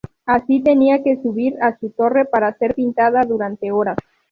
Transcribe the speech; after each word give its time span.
Así 0.25 0.61
tenía 0.63 1.03
que 1.03 1.21
subir 1.21 1.61
a 1.61 1.77
su 1.77 1.91
torre 1.91 2.25
para 2.25 2.57
ser 2.57 2.73
pintada 2.73 3.21
durante 3.23 3.71
horas. 3.71 3.97